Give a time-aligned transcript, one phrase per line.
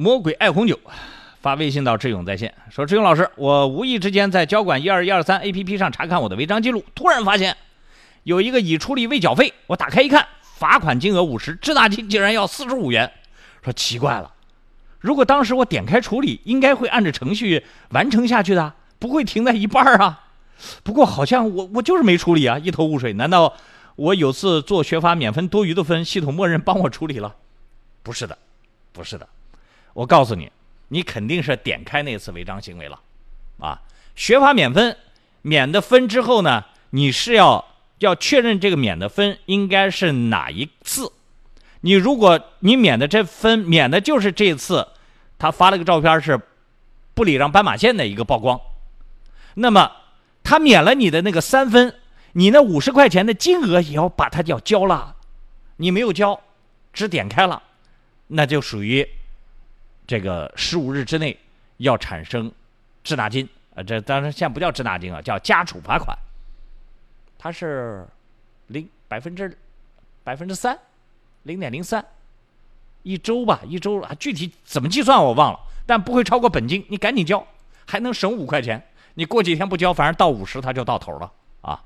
[0.00, 0.78] 魔鬼爱红酒
[1.40, 7.56] 发微信到志勇在线，说：“志勇老师，我无意之间在交管一二一二三 A P P 上查看我的违章记录，突然发现
[8.22, 10.24] 有一个已处理未缴费，我打开一看，
[10.54, 13.10] 罚款金额五十，滞纳金竟然要四十五元。
[13.64, 14.32] 说奇怪了，
[15.00, 20.28] 如果当时我点开处理，应该会按着程序完成下去的，不会停在一半啊。
[20.84, 23.14] 不过好像我我就是没处理啊，一头雾水。
[23.14, 23.52] 难道
[23.96, 27.34] 我有次做学法免分多余的分，系统默认帮我处理了？
[28.04, 28.38] 不是的，
[28.92, 29.28] 不是的。”
[29.98, 30.48] 我告诉你，
[30.90, 33.00] 你肯定是点开那次违章行为了，
[33.58, 33.82] 啊，
[34.14, 34.96] 学法免分，
[35.42, 37.64] 免的分之后呢，你是要
[37.98, 41.10] 要确认这个免的分应该是哪一次？
[41.80, 44.86] 你如果你免的这分免的就是这次，
[45.36, 46.40] 他发了个照片是
[47.14, 48.60] 不礼让斑马线的一个曝光，
[49.54, 49.90] 那么
[50.44, 51.92] 他免了你的那个三分，
[52.34, 55.16] 你那五十块钱的金额也要把它要交了，
[55.78, 56.40] 你没有交，
[56.92, 57.64] 只点开了，
[58.28, 59.04] 那就属于。
[60.08, 61.38] 这个十五日之内
[61.76, 62.50] 要产生
[63.04, 66.16] 滞纳金，呃，这当然现在不叫滞纳金啊，叫加处罚款。
[67.38, 68.08] 它是
[68.68, 69.56] 零百分之
[70.24, 70.76] 百分之三，
[71.42, 72.02] 零点零三，
[73.02, 77.46] 一周吧，一周啊，具体怎么计算我忘了，但不会超过本金，你赶紧交，
[77.86, 78.82] 还能省五块钱。
[79.12, 81.84] 你过几天不交，反正到五十它就到头了啊。